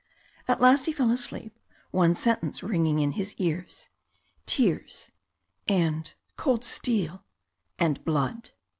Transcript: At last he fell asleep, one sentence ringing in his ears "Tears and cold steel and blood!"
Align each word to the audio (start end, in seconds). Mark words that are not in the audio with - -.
At 0.47 0.59
last 0.59 0.87
he 0.87 0.93
fell 0.93 1.11
asleep, 1.11 1.59
one 1.91 2.15
sentence 2.15 2.63
ringing 2.63 2.97
in 2.97 3.11
his 3.11 3.35
ears 3.35 3.87
"Tears 4.47 5.11
and 5.67 6.11
cold 6.37 6.65
steel 6.65 7.23
and 7.77 8.03
blood!" 8.03 8.49